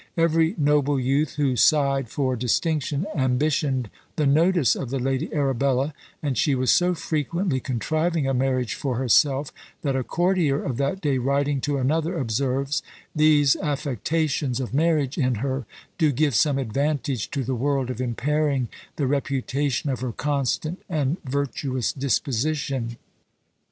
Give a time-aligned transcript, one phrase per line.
[0.17, 5.93] Every noble youth who sighed for distinction ambitioned the notice of the Lady Arabella;
[6.23, 9.51] and she was so frequently contriving a marriage for herself,
[9.83, 12.81] that a courtier of that day writing to another, observes,
[13.15, 15.67] "these affectations of marriage in her
[15.99, 21.17] do give some advantage to the world of impairing the reputation of her constant and
[21.25, 22.97] virtuous disposition."